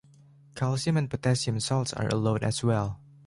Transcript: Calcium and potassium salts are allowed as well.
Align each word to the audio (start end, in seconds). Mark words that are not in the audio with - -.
Calcium 0.55 0.97
and 0.97 1.11
potassium 1.11 1.59
salts 1.59 1.93
are 1.93 2.07
allowed 2.07 2.43
as 2.43 2.63
well. 2.63 2.99